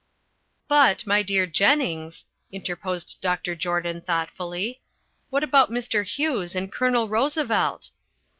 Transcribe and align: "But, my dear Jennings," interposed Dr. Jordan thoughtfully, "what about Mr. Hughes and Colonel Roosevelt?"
"But, 0.67 1.05
my 1.05 1.21
dear 1.21 1.45
Jennings," 1.45 2.25
interposed 2.51 3.19
Dr. 3.21 3.53
Jordan 3.53 4.01
thoughtfully, 4.01 4.81
"what 5.29 5.43
about 5.43 5.69
Mr. 5.69 6.03
Hughes 6.03 6.55
and 6.55 6.71
Colonel 6.71 7.07
Roosevelt?" 7.07 7.91